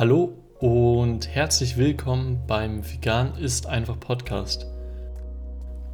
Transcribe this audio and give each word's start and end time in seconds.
Hallo 0.00 0.32
und 0.60 1.28
herzlich 1.28 1.76
willkommen 1.76 2.46
beim 2.46 2.90
Vegan 2.90 3.36
ist 3.36 3.66
einfach 3.66 4.00
Podcast. 4.00 4.64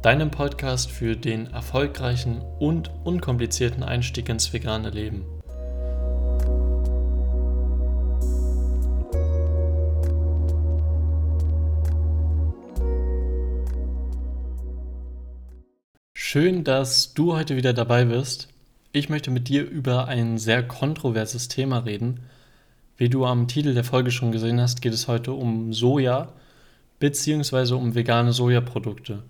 Deinem 0.01 0.31
Podcast 0.31 0.89
für 0.89 1.17
den 1.17 1.47
erfolgreichen 1.47 2.41
und 2.57 2.89
unkomplizierten 3.03 3.83
Einstieg 3.83 4.29
ins 4.29 4.53
vegane 4.53 4.91
Leben. 4.91 5.25
Schön, 16.13 16.63
dass 16.63 17.13
du 17.13 17.35
heute 17.35 17.57
wieder 17.57 17.73
dabei 17.73 18.05
bist. 18.05 18.47
Ich 18.93 19.09
möchte 19.09 19.31
mit 19.31 19.49
dir 19.49 19.69
über 19.69 20.07
ein 20.07 20.37
sehr 20.37 20.65
kontroverses 20.65 21.49
Thema 21.49 21.79
reden. 21.79 22.21
Wie 22.97 23.09
du 23.09 23.25
am 23.25 23.47
Titel 23.47 23.73
der 23.73 23.83
Folge 23.83 24.11
schon 24.11 24.31
gesehen 24.31 24.59
hast, 24.59 24.81
geht 24.81 24.93
es 24.93 25.07
heute 25.07 25.31
um 25.31 25.71
Soja 25.73 26.33
bzw. 26.99 27.73
um 27.75 27.95
vegane 27.95 28.33
Sojaprodukte. 28.33 29.23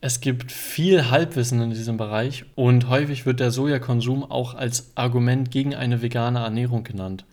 Es 0.00 0.20
gibt 0.20 0.52
viel 0.52 1.10
Halbwissen 1.10 1.62
in 1.62 1.70
diesem 1.70 1.96
Bereich 1.96 2.44
und 2.56 2.88
häufig 2.88 3.24
wird 3.24 3.40
der 3.40 3.50
Sojakonsum 3.50 4.22
auch 4.24 4.54
als 4.54 4.92
Argument 4.96 5.50
gegen 5.50 5.74
eine 5.74 6.02
vegane 6.02 6.40
Ernährung 6.40 6.84
genannt. 6.84 7.24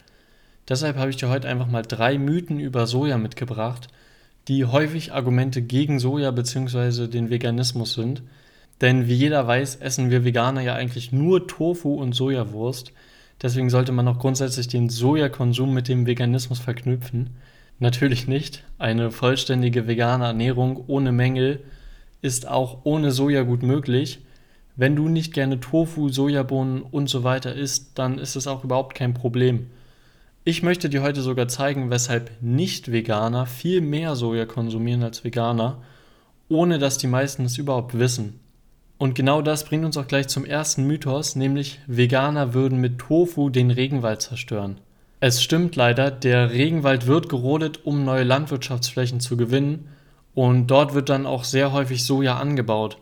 Deshalb 0.69 0.97
habe 0.97 1.09
ich 1.09 1.17
dir 1.17 1.29
heute 1.29 1.47
einfach 1.47 1.67
mal 1.67 1.81
drei 1.81 2.17
Mythen 2.17 2.59
über 2.59 2.87
Soja 2.87 3.17
mitgebracht, 3.17 3.87
die 4.47 4.65
häufig 4.65 5.11
Argumente 5.11 5.61
gegen 5.61 5.99
Soja 5.99 6.31
bzw. 6.31 7.07
den 7.07 7.29
Veganismus 7.29 7.93
sind– 7.93 8.21
denn 8.81 9.07
wie 9.07 9.13
jeder 9.13 9.45
weiß, 9.45 9.75
essen 9.75 10.09
wir 10.09 10.25
Veganer 10.25 10.61
ja 10.61 10.73
eigentlich 10.73 11.11
nur 11.11 11.47
Tofu 11.47 11.93
und 11.93 12.13
Sojawurst. 12.13 12.91
Deswegen 13.41 13.69
sollte 13.69 13.91
man 13.91 14.07
auch 14.07 14.19
grundsätzlich 14.19 14.67
den 14.67 14.89
Sojakonsum 14.89 15.73
mit 15.73 15.87
dem 15.87 16.05
Veganismus 16.05 16.59
verknüpfen. 16.59 17.31
Natürlich 17.79 18.27
nicht. 18.27 18.63
Eine 18.77 19.09
vollständige 19.09 19.87
vegane 19.87 20.25
Ernährung 20.25 20.83
ohne 20.87 21.11
Mängel 21.11 21.63
ist 22.21 22.47
auch 22.47 22.79
ohne 22.83 23.11
Soja 23.11 23.41
gut 23.41 23.63
möglich. 23.63 24.19
Wenn 24.75 24.95
du 24.95 25.09
nicht 25.09 25.33
gerne 25.33 25.59
Tofu, 25.59 26.09
Sojabohnen 26.09 26.83
und 26.83 27.09
so 27.09 27.23
weiter 27.23 27.55
isst, 27.55 27.91
dann 27.95 28.19
ist 28.19 28.35
es 28.35 28.47
auch 28.47 28.63
überhaupt 28.63 28.95
kein 28.95 29.15
Problem. 29.15 29.67
Ich 30.43 30.63
möchte 30.63 30.89
dir 30.89 31.01
heute 31.01 31.21
sogar 31.21 31.47
zeigen, 31.47 31.89
weshalb 31.89 32.31
Nicht-Veganer 32.41 33.45
viel 33.47 33.81
mehr 33.81 34.15
Soja 34.15 34.45
konsumieren 34.45 35.03
als 35.03 35.23
Veganer, 35.23 35.81
ohne 36.49 36.79
dass 36.79 36.97
die 36.97 37.07
meisten 37.07 37.45
es 37.45 37.57
überhaupt 37.57 37.97
wissen. 37.97 38.39
Und 39.01 39.15
genau 39.15 39.41
das 39.41 39.63
bringt 39.63 39.83
uns 39.83 39.97
auch 39.97 40.05
gleich 40.05 40.27
zum 40.27 40.45
ersten 40.45 40.85
Mythos, 40.85 41.35
nämlich 41.35 41.79
Veganer 41.87 42.53
würden 42.53 42.77
mit 42.77 42.99
Tofu 42.99 43.49
den 43.49 43.71
Regenwald 43.71 44.21
zerstören. 44.21 44.79
Es 45.19 45.41
stimmt 45.41 45.75
leider, 45.75 46.11
der 46.11 46.51
Regenwald 46.51 47.07
wird 47.07 47.27
gerodet, 47.27 47.83
um 47.83 48.05
neue 48.05 48.21
Landwirtschaftsflächen 48.21 49.19
zu 49.19 49.37
gewinnen 49.37 49.89
und 50.35 50.67
dort 50.67 50.93
wird 50.93 51.09
dann 51.09 51.25
auch 51.25 51.45
sehr 51.45 51.71
häufig 51.71 52.03
Soja 52.03 52.37
angebaut. 52.37 52.99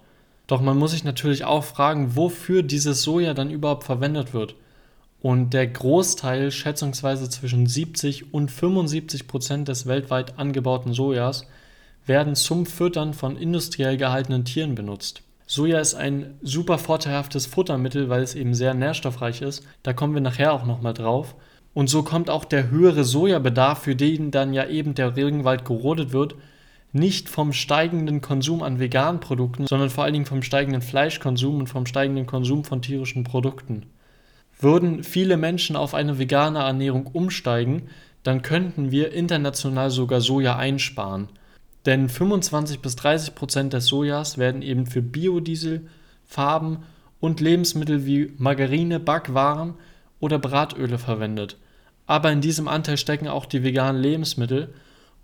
Doch 0.48 0.62
man 0.62 0.78
muss 0.78 0.92
sich 0.92 1.04
natürlich 1.04 1.44
auch 1.44 1.66
fragen, 1.66 2.16
wofür 2.16 2.64
dieses 2.64 3.02
Soja 3.02 3.34
dann 3.34 3.52
überhaupt 3.52 3.84
verwendet 3.84 4.34
wird. 4.34 4.56
Und 5.22 5.54
der 5.54 5.68
Großteil, 5.68 6.52
schätzungsweise 6.52 7.30
zwischen 7.30 7.68
70 7.68 8.34
und 8.34 8.50
75 8.52 9.28
Prozent 9.28 9.68
des 9.68 9.86
weltweit 9.86 10.40
angebauten 10.40 10.94
Sojas, 10.94 11.46
werden 12.06 12.36
zum 12.36 12.66
Füttern 12.66 13.14
von 13.14 13.36
industriell 13.36 13.98
gehaltenen 13.98 14.46
Tieren 14.46 14.76
benutzt. 14.76 15.24
Soja 15.52 15.80
ist 15.80 15.96
ein 15.96 16.36
super 16.44 16.78
vorteilhaftes 16.78 17.48
Futtermittel, 17.48 18.08
weil 18.08 18.22
es 18.22 18.36
eben 18.36 18.54
sehr 18.54 18.76
nährstoffreich 18.76 19.42
ist. 19.42 19.66
Da 19.82 19.94
kommen 19.94 20.14
wir 20.14 20.22
nachher 20.22 20.54
auch 20.54 20.64
nochmal 20.64 20.94
drauf. 20.94 21.34
Und 21.74 21.90
so 21.90 22.04
kommt 22.04 22.30
auch 22.30 22.46
der 22.46 22.70
höhere 22.70 23.04
Sojabedarf, 23.04 23.82
für 23.82 23.96
den 23.96 24.30
dann 24.30 24.54
ja 24.54 24.68
eben 24.68 24.94
der 24.94 25.16
Regenwald 25.16 25.66
gerodet 25.66 26.14
wird, 26.14 26.36
nicht 26.92 27.30
vom 27.30 27.52
steigenden 27.52 28.22
Konsum 28.22 28.62
an 28.62 28.80
veganen 28.80 29.22
Produkten, 29.22 29.66
sondern 29.66 29.90
vor 29.90 30.04
allen 30.04 30.14
Dingen 30.14 30.28
vom 30.28 30.44
steigenden 30.44 30.84
Fleischkonsum 30.84 31.62
und 31.62 31.68
vom 31.68 31.88
steigenden 31.88 32.28
Konsum 32.28 32.64
von 32.64 32.84
tierischen 32.84 33.24
Produkten. 33.24 33.88
Würden 34.60 35.04
viele 35.04 35.36
Menschen 35.36 35.76
auf 35.76 35.96
eine 35.96 36.20
vegane 36.20 36.60
Ernährung 36.60 37.08
umsteigen, 37.08 37.90
dann 38.22 38.44
könnten 38.44 38.92
wir 38.92 39.14
international 39.14 39.90
sogar 39.90 40.22
Soja 40.22 40.58
einsparen. 40.58 41.28
Denn 41.86 42.10
25 42.10 42.82
bis 42.82 42.96
30 42.96 43.36
Prozent 43.36 43.74
des 43.74 43.86
Sojas 43.86 44.38
werden 44.38 44.62
eben 44.62 44.86
für 44.86 45.02
Biodiesel, 45.02 45.88
Farben 46.26 46.84
und 47.20 47.40
Lebensmittel 47.40 48.06
wie 48.06 48.34
Margarine, 48.38 49.00
Backwaren 49.00 49.76
oder 50.20 50.40
Bratöle 50.40 50.98
verwendet. 50.98 51.58
Aber 52.06 52.32
in 52.32 52.42
diesem 52.42 52.68
Anteil 52.68 52.98
stecken 52.98 53.28
auch 53.28 53.46
die 53.46 53.64
veganen 53.64 54.02
Lebensmittel 54.02 54.74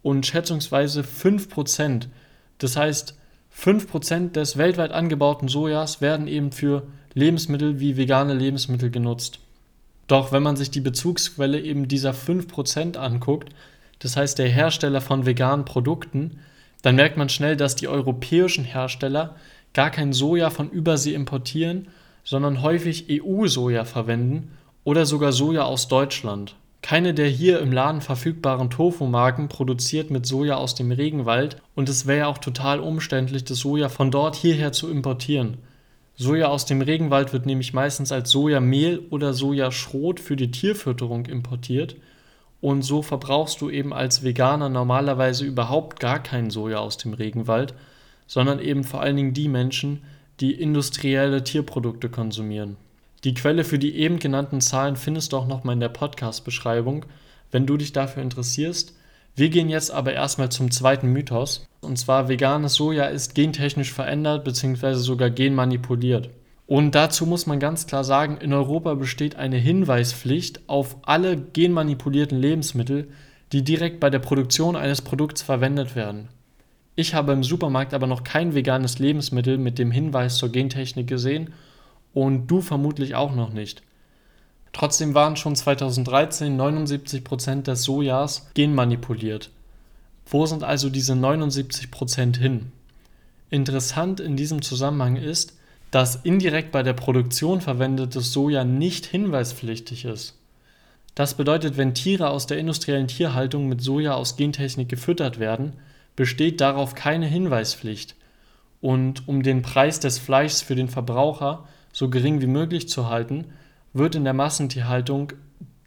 und 0.02 0.26
schätzungsweise 0.26 1.04
5 1.04 1.50
Prozent. 1.50 2.10
Das 2.58 2.78
heißt, 2.78 3.18
5 3.50 3.90
Prozent 3.90 4.36
des 4.36 4.58
weltweit 4.58 4.92
angebauten 4.92 5.48
Sojas 5.48 6.02
werden 6.02 6.28
eben 6.28 6.52
für 6.52 6.88
Lebensmittel 7.14 7.80
wie 7.80 7.98
vegane 7.98 8.34
Lebensmittel 8.34 8.92
genutzt. 8.92 9.40
Doch 10.08 10.32
wenn 10.32 10.44
man 10.44 10.56
sich 10.56 10.70
die 10.70 10.82
Bezugsquelle 10.82 11.60
eben 11.60 11.88
dieser 11.88 12.14
5 12.14 12.48
Prozent 12.48 12.98
anguckt, 12.98 13.50
das 14.00 14.18
heißt 14.18 14.40
der 14.40 14.50
Hersteller 14.50 15.02
von 15.02 15.26
veganen 15.26 15.66
Produkten, 15.66 16.40
dann 16.82 16.96
merkt 16.96 17.18
man 17.18 17.30
schnell, 17.30 17.58
dass 17.58 17.76
die 17.76 17.88
europäischen 17.88 18.64
Hersteller 18.64 19.36
gar 19.74 19.90
kein 19.90 20.14
Soja 20.14 20.50
von 20.50 20.70
Übersee 20.70 21.14
importieren, 21.14 21.88
sondern 22.24 22.62
häufig 22.62 23.08
EU-Soja 23.10 23.86
verwenden 23.86 24.52
oder 24.84 25.06
sogar 25.06 25.32
Soja 25.32 25.64
aus 25.64 25.88
Deutschland. 25.88 26.56
Keine 26.82 27.16
der 27.16 27.28
hier 27.28 27.60
im 27.60 27.72
Laden 27.72 28.02
verfügbaren 28.02 28.70
Tofu-Marken 28.70 29.48
produziert 29.48 30.12
mit 30.12 30.28
Soja 30.28 30.56
aus 30.58 30.76
dem 30.76 30.92
Regenwald 30.92 31.58
und 31.74 31.90
es 31.90 32.06
wäre 32.06 32.28
auch 32.28 32.38
total 32.38 32.80
umständlich, 32.80 33.44
das 33.44 33.58
Soja 33.58 33.90
von 33.90 34.12
dort 34.12 34.36
hierher 34.36 34.72
zu 34.72 34.90
importieren. 34.92 35.58
Soja 36.16 36.48
aus 36.48 36.66
dem 36.66 36.82
Regenwald 36.82 37.34
wird 37.34 37.48
nämlich 37.48 37.74
meistens 37.74 38.12
als 38.12 38.30
Sojamehl 38.30 39.02
oder 39.10 39.34
Sojaschrot 39.34 40.20
für 40.20 40.36
die 40.36 40.52
Tierfütterung 40.52 41.26
importiert 41.26 41.96
und 42.62 42.82
so 42.82 43.02
verbrauchst 43.02 43.62
du 43.62 43.70
eben 43.70 43.94
als 43.94 44.24
Veganer 44.24 44.70
normalerweise 44.70 45.46
überhaupt 45.46 46.00
gar 46.00 46.22
kein 46.22 46.50
Soja 46.50 46.78
aus 46.78 46.98
dem 46.98 47.14
Regenwald, 47.14 47.74
sondern 48.28 48.60
eben 48.60 48.84
vor 48.84 49.02
allen 49.02 49.18
Dingen 49.18 49.34
die 49.34 49.48
Menschen, 49.48 50.04
die 50.40 50.54
industrielle 50.54 51.44
Tierprodukte 51.44 52.10
konsumieren. 52.10 52.78
Die 53.24 53.34
Quelle 53.34 53.64
für 53.64 53.80
die 53.80 53.96
eben 53.96 54.20
genannten 54.20 54.62
Zahlen 54.62 54.96
findest 54.96 55.34
du 55.34 55.38
auch 55.38 55.48
nochmal 55.48 55.74
in 55.74 55.80
der 55.80 55.90
Podcast-Beschreibung, 55.90 57.06
wenn 57.52 57.66
du 57.66 57.78
dich 57.78 57.94
dafür 57.94 58.22
interessierst. 58.22 58.96
Wir 59.36 59.50
gehen 59.50 59.70
jetzt 59.70 59.92
aber 59.92 60.14
erstmal 60.14 60.50
zum 60.50 60.72
zweiten 60.72 61.12
Mythos, 61.12 61.66
und 61.82 61.98
zwar 61.98 62.30
veganes 62.30 62.76
Soja 62.76 63.06
ist 63.06 63.36
gentechnisch 63.36 63.92
verändert 63.92 64.44
bzw. 64.44 64.94
sogar 64.94 65.30
genmanipuliert. 65.30 66.30
Und 66.68 66.96
dazu 66.96 67.26
muss 67.26 67.46
man 67.46 67.60
ganz 67.60 67.86
klar 67.86 68.04
sagen, 68.04 68.38
in 68.38 68.52
Europa 68.52 68.96
besteht 68.96 69.36
eine 69.36 69.58
Hinweispflicht 69.58 70.68
auf 70.68 70.98
alle 71.04 71.38
genmanipulierten 71.38 72.38
Lebensmittel, 72.40 73.10
die 73.52 73.64
direkt 73.64 74.00
bei 74.00 74.10
der 74.10 74.20
Produktion 74.20 74.76
eines 74.76 75.02
Produkts 75.02 75.44
verwendet 75.44 75.96
werden. 75.96 76.30
Ich 76.96 77.14
habe 77.14 77.34
im 77.34 77.44
Supermarkt 77.44 77.94
aber 77.94 78.08
noch 78.08 78.24
kein 78.24 78.56
veganes 78.56 79.00
Lebensmittel 79.00 79.58
mit 79.58 79.78
dem 79.78 79.92
Hinweis 79.92 80.38
zur 80.38 80.50
Gentechnik 80.50 81.08
gesehen 81.08 81.54
und 82.14 82.48
du 82.48 82.62
vermutlich 82.62 83.16
auch 83.16 83.36
noch 83.36 83.54
nicht. 83.54 83.84
Trotzdem 84.74 85.14
waren 85.14 85.36
schon 85.36 85.56
2013 85.56 86.60
79% 86.60 87.62
des 87.62 87.84
Sojas 87.84 88.50
genmanipuliert. 88.56 89.52
Wo 90.26 90.46
sind 90.46 90.64
also 90.64 90.90
diese 90.90 91.14
79% 91.14 92.38
hin? 92.38 92.72
Interessant 93.50 94.20
in 94.20 94.36
diesem 94.36 94.62
Zusammenhang 94.62 95.18
ist, 95.18 95.54
dass 95.96 96.18
indirekt 96.18 96.74
bei 96.74 96.84
der 96.84 96.92
Produktion 96.92 97.62
verwendetes 97.62 98.34
Soja 98.34 98.66
nicht 98.66 99.06
hinweispflichtig 99.06 100.04
ist. 100.04 100.38
Das 101.16 101.36
bedeutet, 101.36 101.78
wenn 101.78 101.94
Tiere 101.94 102.32
aus 102.32 102.48
der 102.48 102.58
industriellen 102.58 103.08
Tierhaltung 103.08 103.70
mit 103.70 103.80
Soja 103.80 104.14
aus 104.14 104.36
Gentechnik 104.36 104.90
gefüttert 104.90 105.40
werden, 105.40 105.72
besteht 106.18 106.60
darauf 106.60 106.96
keine 106.96 107.28
Hinweispflicht. 107.28 108.16
Und 108.82 109.26
um 109.30 109.42
den 109.42 109.62
Preis 109.62 110.02
des 110.02 110.20
Fleischs 110.20 110.62
für 110.62 110.76
den 110.76 110.90
Verbraucher 110.90 111.66
so 111.94 112.10
gering 112.10 112.42
wie 112.42 112.48
möglich 112.48 112.90
zu 112.90 113.08
halten, 113.08 113.46
wird 113.94 114.16
in 114.16 114.26
der 114.26 114.34
Massentierhaltung 114.34 115.32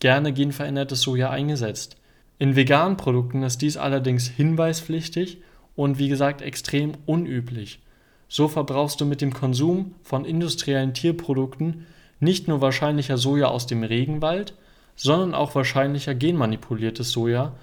gerne 0.00 0.32
genverändertes 0.32 1.02
Soja 1.02 1.28
eingesetzt. 1.28 1.98
In 2.38 2.56
veganen 2.56 2.96
Produkten 2.96 3.42
ist 3.42 3.60
dies 3.60 3.76
allerdings 3.76 4.26
hinweispflichtig 4.26 5.42
und 5.76 5.98
wie 5.98 6.08
gesagt 6.08 6.40
extrem 6.40 6.92
unüblich. 7.04 7.80
So 8.28 8.48
verbrauchst 8.48 9.00
du 9.00 9.06
mit 9.06 9.20
dem 9.20 9.32
Konsum 9.32 9.94
von 10.02 10.24
industriellen 10.24 10.94
Tierprodukten 10.94 11.86
nicht 12.20 12.48
nur 12.48 12.60
wahrscheinlicher 12.60 13.16
Soja 13.16 13.46
aus 13.46 13.66
dem 13.66 13.82
Regenwald, 13.82 14.54
sondern 14.96 15.34
auch 15.34 15.54
wahrscheinlicher 15.54 16.14
genmanipuliertes 16.14 17.10
Soja 17.10 17.54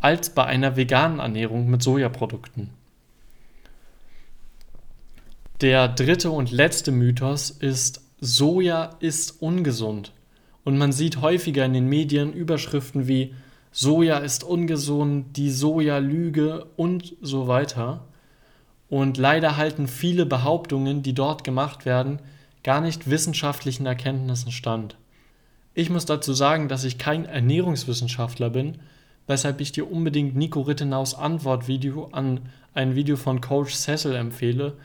als 0.00 0.30
bei 0.30 0.44
einer 0.44 0.76
veganen 0.76 1.18
Ernährung 1.18 1.68
mit 1.68 1.82
Sojaprodukten. 1.82 2.70
Der 5.60 5.88
dritte 5.88 6.30
und 6.30 6.50
letzte 6.52 6.92
Mythos 6.92 7.50
ist, 7.50 8.00
Soja 8.20 8.96
ist 9.00 9.42
ungesund. 9.42 10.12
Und 10.64 10.78
man 10.78 10.92
sieht 10.92 11.20
häufiger 11.20 11.64
in 11.64 11.72
den 11.72 11.88
Medien 11.88 12.32
Überschriften 12.32 13.08
wie 13.08 13.34
Soja 13.70 14.18
ist 14.18 14.44
ungesund, 14.44 15.36
die 15.36 15.50
Soja-Lüge 15.50 16.66
und 16.76 17.16
so 17.20 17.48
weiter. 17.48 18.07
Und 18.88 19.16
leider 19.16 19.56
halten 19.56 19.86
viele 19.86 20.24
Behauptungen, 20.26 21.02
die 21.02 21.14
dort 21.14 21.44
gemacht 21.44 21.84
werden, 21.84 22.20
gar 22.64 22.80
nicht 22.80 23.10
wissenschaftlichen 23.10 23.86
Erkenntnissen 23.86 24.52
stand. 24.52 24.96
Ich 25.74 25.90
muss 25.90 26.06
dazu 26.06 26.32
sagen, 26.32 26.68
dass 26.68 26.84
ich 26.84 26.98
kein 26.98 27.24
Ernährungswissenschaftler 27.24 28.50
bin, 28.50 28.78
weshalb 29.26 29.60
ich 29.60 29.72
dir 29.72 29.90
unbedingt 29.90 30.34
Nico 30.34 30.62
Rittenaus 30.62 31.14
Antwortvideo 31.14 32.08
an 32.12 32.40
ein 32.74 32.94
Video 32.94 33.16
von 33.16 33.40
Coach 33.40 33.74
Cecil 33.74 34.14
empfehle, 34.14 34.76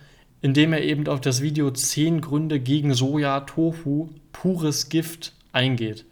in 0.42 0.54
dem 0.54 0.74
er 0.74 0.84
eben 0.84 1.08
auf 1.08 1.22
das 1.22 1.42
Video 1.42 1.72
10 1.72 2.22
Gründe 2.22 2.60
gegen 2.60 2.94
Soja, 2.94 3.40
Tofu, 3.42 4.10
pures 4.34 4.90
Gift 4.90 5.34
eingeht. 5.54 6.06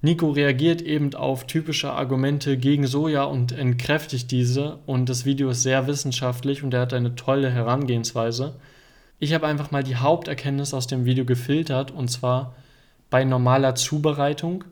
Nico 0.00 0.30
reagiert 0.30 0.80
eben 0.80 1.12
auf 1.14 1.44
typische 1.46 1.90
Argumente 1.90 2.56
gegen 2.56 2.86
Soja 2.86 3.24
und 3.24 3.50
entkräftigt 3.50 4.30
diese 4.30 4.78
und 4.86 5.08
das 5.08 5.24
Video 5.24 5.50
ist 5.50 5.64
sehr 5.64 5.88
wissenschaftlich 5.88 6.62
und 6.62 6.72
er 6.72 6.82
hat 6.82 6.92
eine 6.92 7.16
tolle 7.16 7.50
Herangehensweise. 7.50 8.54
Ich 9.18 9.34
habe 9.34 9.48
einfach 9.48 9.72
mal 9.72 9.82
die 9.82 9.96
Haupterkenntnis 9.96 10.72
aus 10.72 10.86
dem 10.86 11.04
Video 11.04 11.24
gefiltert 11.24 11.90
und 11.90 12.08
zwar 12.08 12.54
bei 13.10 13.24
normaler 13.24 13.74
Zubereitung 13.74 14.62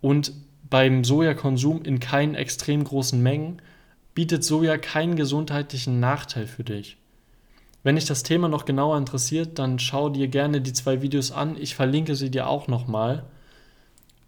und 0.00 0.32
beim 0.70 1.02
Sojakonsum 1.02 1.82
in 1.82 1.98
keinen 1.98 2.36
extrem 2.36 2.84
großen 2.84 3.20
Mengen 3.20 3.60
bietet 4.14 4.44
Soja 4.44 4.78
keinen 4.78 5.16
gesundheitlichen 5.16 5.98
Nachteil 5.98 6.46
für 6.46 6.62
dich. 6.62 6.98
Wenn 7.82 7.96
dich 7.96 8.04
das 8.04 8.22
Thema 8.22 8.48
noch 8.48 8.64
genauer 8.64 8.96
interessiert, 8.96 9.58
dann 9.58 9.80
schau 9.80 10.08
dir 10.08 10.28
gerne 10.28 10.60
die 10.60 10.72
zwei 10.72 11.02
Videos 11.02 11.32
an. 11.32 11.56
Ich 11.58 11.74
verlinke 11.74 12.14
sie 12.14 12.30
dir 12.30 12.46
auch 12.46 12.68
nochmal. 12.68 13.24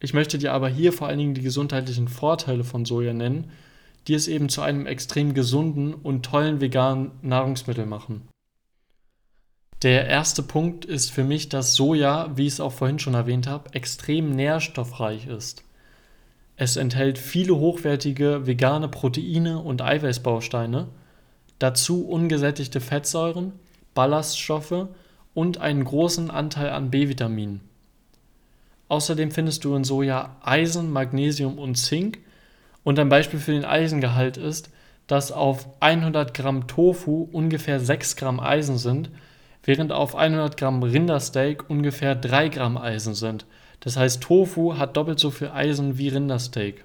Ich 0.04 0.12
möchte 0.12 0.36
dir 0.36 0.52
aber 0.52 0.68
hier 0.68 0.92
vor 0.92 1.08
allen 1.08 1.18
Dingen 1.18 1.32
die 1.32 1.40
gesundheitlichen 1.40 2.08
Vorteile 2.08 2.62
von 2.62 2.84
Soja 2.84 3.14
nennen, 3.14 3.50
die 4.06 4.12
es 4.12 4.28
eben 4.28 4.50
zu 4.50 4.60
einem 4.60 4.86
extrem 4.86 5.32
gesunden 5.32 5.94
und 5.94 6.26
tollen 6.26 6.60
veganen 6.60 7.12
Nahrungsmittel 7.22 7.86
machen. 7.86 8.28
Der 9.80 10.06
erste 10.06 10.42
Punkt 10.42 10.84
ist 10.84 11.10
für 11.10 11.24
mich, 11.24 11.48
dass 11.48 11.74
Soja, 11.74 12.30
wie 12.36 12.46
ich 12.46 12.52
es 12.52 12.60
auch 12.60 12.72
vorhin 12.72 12.98
schon 12.98 13.14
erwähnt 13.14 13.46
habe, 13.46 13.72
extrem 13.72 14.36
nährstoffreich 14.36 15.26
ist. 15.26 15.64
Es 16.56 16.76
enthält 16.76 17.16
viele 17.16 17.56
hochwertige 17.56 18.46
vegane 18.46 18.88
Proteine 18.88 19.58
und 19.58 19.80
Eiweißbausteine, 19.80 20.88
dazu 21.58 22.06
ungesättigte 22.06 22.82
Fettsäuren, 22.82 23.54
Ballaststoffe 23.94 24.88
und 25.32 25.62
einen 25.62 25.84
großen 25.84 26.30
Anteil 26.30 26.68
an 26.68 26.90
B-Vitaminen. 26.90 27.62
Außerdem 28.88 29.30
findest 29.30 29.64
du 29.64 29.74
in 29.74 29.84
Soja 29.84 30.36
Eisen, 30.42 30.92
Magnesium 30.92 31.58
und 31.58 31.76
Zink. 31.76 32.18
Und 32.82 32.98
ein 32.98 33.08
Beispiel 33.08 33.40
für 33.40 33.52
den 33.52 33.64
Eisengehalt 33.64 34.36
ist, 34.36 34.70
dass 35.06 35.32
auf 35.32 35.68
100 35.80 36.34
Gramm 36.34 36.66
Tofu 36.66 37.28
ungefähr 37.32 37.80
6 37.80 38.16
Gramm 38.16 38.40
Eisen 38.40 38.78
sind, 38.78 39.10
während 39.62 39.92
auf 39.92 40.14
100 40.16 40.56
Gramm 40.56 40.82
Rindersteak 40.82 41.68
ungefähr 41.68 42.14
3 42.14 42.48
Gramm 42.48 42.76
Eisen 42.76 43.14
sind. 43.14 43.46
Das 43.80 43.96
heißt, 43.96 44.22
Tofu 44.22 44.78
hat 44.78 44.96
doppelt 44.96 45.18
so 45.18 45.30
viel 45.30 45.48
Eisen 45.48 45.98
wie 45.98 46.08
Rindersteak. 46.08 46.84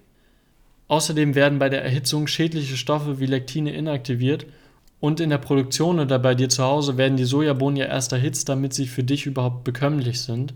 Außerdem 0.87 1.35
werden 1.35 1.59
bei 1.59 1.69
der 1.69 1.83
Erhitzung 1.83 2.27
schädliche 2.27 2.75
Stoffe 2.75 3.19
wie 3.19 3.25
Lektine 3.25 3.71
inaktiviert 3.73 4.47
und 4.99 5.19
in 5.19 5.29
der 5.29 5.37
Produktion 5.37 5.99
oder 5.99 6.19
bei 6.19 6.35
dir 6.35 6.49
zu 6.49 6.63
Hause 6.63 6.97
werden 6.97 7.15
die 7.15 7.25
Sojabohnen 7.25 7.77
ja 7.77 7.85
erst 7.85 8.11
erhitzt, 8.11 8.49
damit 8.49 8.73
sie 8.73 8.87
für 8.87 9.03
dich 9.03 9.25
überhaupt 9.25 9.63
bekömmlich 9.63 10.21
sind. 10.21 10.53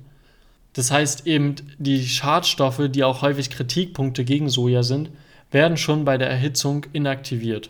Das 0.74 0.92
heißt 0.92 1.28
eben, 1.28 1.56
die 1.78 2.06
Schadstoffe, 2.06 2.90
die 2.90 3.04
auch 3.04 3.22
häufig 3.22 3.50
Kritikpunkte 3.50 4.26
gegen 4.26 4.50
Soja 4.50 4.84
sind, 4.84 5.10
werden 5.52 5.78
schon 5.78 6.04
bei 6.04 6.18
der 6.18 6.30
Erhitzung 6.30 6.86
inaktiviert. 6.94 7.70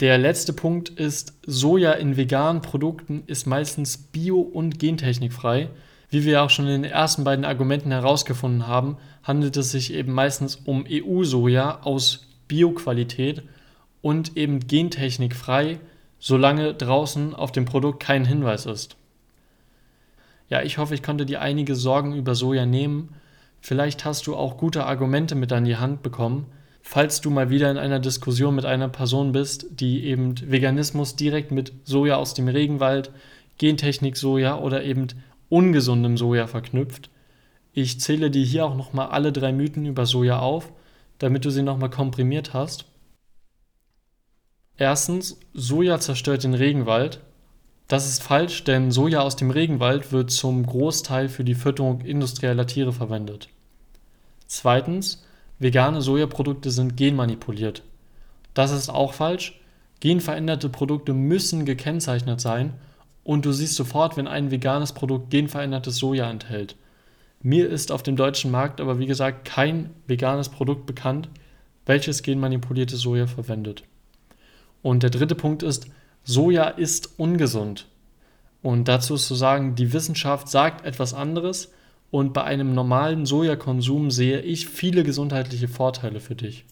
Der 0.00 0.16
letzte 0.16 0.54
Punkt 0.54 0.88
ist, 0.88 1.34
Soja 1.46 1.92
in 1.92 2.16
veganen 2.16 2.62
Produkten 2.62 3.22
ist 3.26 3.46
meistens 3.46 3.98
bio- 3.98 4.40
und 4.40 4.78
gentechnikfrei. 4.78 5.68
Wie 6.08 6.24
wir 6.24 6.42
auch 6.42 6.50
schon 6.50 6.66
in 6.66 6.82
den 6.82 6.90
ersten 6.90 7.24
beiden 7.24 7.44
Argumenten 7.44 7.90
herausgefunden 7.90 8.66
haben, 8.66 8.96
handelt 9.22 9.56
es 9.56 9.70
sich 9.70 9.92
eben 9.92 10.12
meistens 10.12 10.56
um 10.56 10.86
EU-Soja 10.90 11.82
aus 11.82 12.26
Bioqualität 12.48 13.42
und 14.00 14.36
eben 14.36 14.66
gentechnikfrei, 14.66 15.78
solange 16.18 16.74
draußen 16.74 17.34
auf 17.34 17.52
dem 17.52 17.66
Produkt 17.66 18.02
kein 18.02 18.24
Hinweis 18.24 18.66
ist. 18.66 18.96
Ja, 20.52 20.60
ich 20.60 20.76
hoffe, 20.76 20.94
ich 20.94 21.02
konnte 21.02 21.24
dir 21.24 21.40
einige 21.40 21.74
Sorgen 21.74 22.14
über 22.14 22.34
Soja 22.34 22.66
nehmen. 22.66 23.14
Vielleicht 23.62 24.04
hast 24.04 24.26
du 24.26 24.36
auch 24.36 24.58
gute 24.58 24.84
Argumente 24.84 25.34
mit 25.34 25.50
an 25.50 25.64
die 25.64 25.78
Hand 25.78 26.02
bekommen, 26.02 26.44
falls 26.82 27.22
du 27.22 27.30
mal 27.30 27.48
wieder 27.48 27.70
in 27.70 27.78
einer 27.78 28.00
Diskussion 28.00 28.54
mit 28.54 28.66
einer 28.66 28.90
Person 28.90 29.32
bist, 29.32 29.64
die 29.70 30.04
eben 30.04 30.34
Veganismus 30.38 31.16
direkt 31.16 31.52
mit 31.52 31.72
Soja 31.84 32.16
aus 32.16 32.34
dem 32.34 32.48
Regenwald, 32.48 33.12
Gentechnik 33.56 34.18
Soja 34.18 34.58
oder 34.58 34.84
eben 34.84 35.06
ungesundem 35.48 36.18
Soja 36.18 36.46
verknüpft. 36.46 37.08
Ich 37.72 37.98
zähle 37.98 38.30
dir 38.30 38.44
hier 38.44 38.66
auch 38.66 38.76
nochmal 38.76 39.06
alle 39.06 39.32
drei 39.32 39.54
Mythen 39.54 39.86
über 39.86 40.04
Soja 40.04 40.38
auf, 40.38 40.70
damit 41.16 41.46
du 41.46 41.50
sie 41.50 41.62
nochmal 41.62 41.88
komprimiert 41.88 42.52
hast. 42.52 42.84
Erstens, 44.76 45.40
Soja 45.54 45.98
zerstört 45.98 46.44
den 46.44 46.52
Regenwald. 46.52 47.22
Das 47.92 48.08
ist 48.08 48.22
falsch, 48.22 48.64
denn 48.64 48.90
Soja 48.90 49.20
aus 49.20 49.36
dem 49.36 49.50
Regenwald 49.50 50.12
wird 50.12 50.30
zum 50.30 50.64
Großteil 50.64 51.28
für 51.28 51.44
die 51.44 51.54
Fütterung 51.54 52.00
industrieller 52.00 52.66
Tiere 52.66 52.90
verwendet. 52.90 53.50
Zweitens, 54.46 55.22
vegane 55.58 56.00
Sojaprodukte 56.00 56.70
sind 56.70 56.96
genmanipuliert. 56.96 57.82
Das 58.54 58.72
ist 58.72 58.88
auch 58.88 59.12
falsch. 59.12 59.60
Genveränderte 60.00 60.70
Produkte 60.70 61.12
müssen 61.12 61.66
gekennzeichnet 61.66 62.40
sein 62.40 62.72
und 63.24 63.44
du 63.44 63.52
siehst 63.52 63.74
sofort, 63.74 64.16
wenn 64.16 64.26
ein 64.26 64.50
veganes 64.50 64.94
Produkt 64.94 65.28
genverändertes 65.28 65.96
Soja 65.96 66.30
enthält. 66.30 66.76
Mir 67.42 67.68
ist 67.68 67.92
auf 67.92 68.02
dem 68.02 68.16
deutschen 68.16 68.50
Markt 68.50 68.80
aber 68.80 69.00
wie 69.00 69.06
gesagt 69.06 69.44
kein 69.44 69.90
veganes 70.06 70.48
Produkt 70.48 70.86
bekannt, 70.86 71.28
welches 71.84 72.22
genmanipulierte 72.22 72.96
Soja 72.96 73.26
verwendet. 73.26 73.84
Und 74.80 75.02
der 75.02 75.10
dritte 75.10 75.34
Punkt 75.34 75.62
ist, 75.62 75.88
Soja 76.24 76.68
ist 76.68 77.18
ungesund. 77.18 77.88
Und 78.62 78.86
dazu 78.86 79.14
ist 79.14 79.26
zu 79.26 79.34
sagen, 79.34 79.74
die 79.74 79.92
Wissenschaft 79.92 80.48
sagt 80.48 80.84
etwas 80.84 81.14
anderes 81.14 81.72
und 82.10 82.32
bei 82.32 82.44
einem 82.44 82.74
normalen 82.74 83.26
Sojakonsum 83.26 84.10
sehe 84.10 84.40
ich 84.40 84.68
viele 84.68 85.02
gesundheitliche 85.02 85.66
Vorteile 85.66 86.20
für 86.20 86.36
dich. 86.36 86.64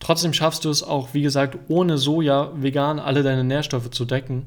Trotzdem 0.00 0.32
schaffst 0.32 0.64
du 0.64 0.70
es 0.70 0.82
auch, 0.82 1.14
wie 1.14 1.22
gesagt, 1.22 1.58
ohne 1.68 1.96
Soja 1.96 2.52
vegan 2.56 2.98
alle 2.98 3.22
deine 3.22 3.44
Nährstoffe 3.44 3.90
zu 3.90 4.04
decken. 4.04 4.46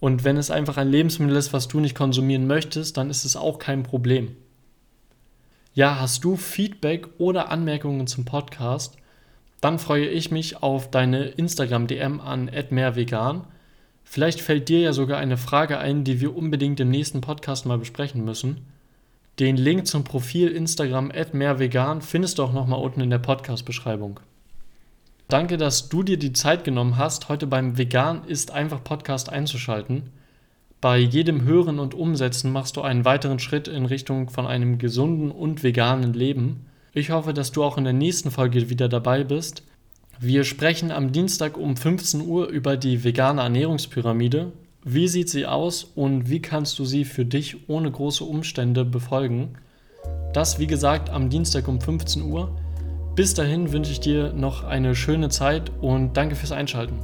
Und 0.00 0.24
wenn 0.24 0.36
es 0.36 0.50
einfach 0.50 0.76
ein 0.76 0.88
Lebensmittel 0.88 1.36
ist, 1.36 1.52
was 1.52 1.68
du 1.68 1.80
nicht 1.80 1.94
konsumieren 1.94 2.46
möchtest, 2.46 2.96
dann 2.96 3.10
ist 3.10 3.24
es 3.24 3.36
auch 3.36 3.58
kein 3.58 3.82
Problem. 3.82 4.36
Ja, 5.74 6.00
hast 6.00 6.24
du 6.24 6.36
Feedback 6.36 7.08
oder 7.18 7.50
Anmerkungen 7.50 8.06
zum 8.06 8.24
Podcast? 8.24 8.96
Dann 9.62 9.78
freue 9.78 10.08
ich 10.08 10.32
mich 10.32 10.60
auf 10.60 10.90
deine 10.90 11.24
Instagram-DM 11.24 12.20
an 12.20 12.50
@mehrvegan. 12.70 13.44
Vielleicht 14.02 14.40
fällt 14.40 14.68
dir 14.68 14.80
ja 14.80 14.92
sogar 14.92 15.18
eine 15.18 15.36
Frage 15.36 15.78
ein, 15.78 16.02
die 16.02 16.20
wir 16.20 16.36
unbedingt 16.36 16.80
im 16.80 16.90
nächsten 16.90 17.20
Podcast 17.20 17.64
mal 17.64 17.78
besprechen 17.78 18.24
müssen. 18.24 18.66
Den 19.38 19.56
Link 19.56 19.86
zum 19.86 20.02
Profil 20.02 20.48
Instagram 20.48 21.12
@mehrvegan 21.32 22.02
findest 22.02 22.38
du 22.38 22.42
auch 22.42 22.52
nochmal 22.52 22.82
unten 22.82 23.02
in 23.02 23.10
der 23.10 23.20
Podcast-Beschreibung. 23.20 24.18
Danke, 25.28 25.56
dass 25.56 25.88
du 25.88 26.02
dir 26.02 26.18
die 26.18 26.32
Zeit 26.32 26.64
genommen 26.64 26.98
hast, 26.98 27.28
heute 27.28 27.46
beim 27.46 27.78
Vegan 27.78 28.24
ist 28.24 28.50
einfach 28.50 28.82
Podcast 28.82 29.30
einzuschalten. 29.30 30.10
Bei 30.80 30.98
jedem 30.98 31.44
Hören 31.44 31.78
und 31.78 31.94
Umsetzen 31.94 32.50
machst 32.50 32.76
du 32.76 32.82
einen 32.82 33.04
weiteren 33.04 33.38
Schritt 33.38 33.68
in 33.68 33.86
Richtung 33.86 34.28
von 34.28 34.48
einem 34.48 34.78
gesunden 34.78 35.30
und 35.30 35.62
veganen 35.62 36.14
Leben. 36.14 36.66
Ich 36.94 37.10
hoffe, 37.10 37.32
dass 37.32 37.52
du 37.52 37.64
auch 37.64 37.78
in 37.78 37.84
der 37.84 37.94
nächsten 37.94 38.30
Folge 38.30 38.68
wieder 38.68 38.86
dabei 38.86 39.24
bist. 39.24 39.62
Wir 40.20 40.44
sprechen 40.44 40.90
am 40.90 41.10
Dienstag 41.10 41.56
um 41.56 41.74
15 41.74 42.20
Uhr 42.20 42.48
über 42.48 42.76
die 42.76 43.02
vegane 43.02 43.40
Ernährungspyramide. 43.40 44.52
Wie 44.84 45.08
sieht 45.08 45.30
sie 45.30 45.46
aus 45.46 45.84
und 45.94 46.28
wie 46.28 46.42
kannst 46.42 46.78
du 46.78 46.84
sie 46.84 47.06
für 47.06 47.24
dich 47.24 47.68
ohne 47.68 47.90
große 47.90 48.24
Umstände 48.24 48.84
befolgen? 48.84 49.54
Das, 50.34 50.58
wie 50.58 50.66
gesagt, 50.66 51.08
am 51.08 51.30
Dienstag 51.30 51.66
um 51.66 51.80
15 51.80 52.22
Uhr. 52.22 52.54
Bis 53.14 53.32
dahin 53.32 53.72
wünsche 53.72 53.92
ich 53.92 54.00
dir 54.00 54.34
noch 54.34 54.64
eine 54.64 54.94
schöne 54.94 55.30
Zeit 55.30 55.72
und 55.80 56.16
danke 56.16 56.36
fürs 56.36 56.52
Einschalten. 56.52 56.98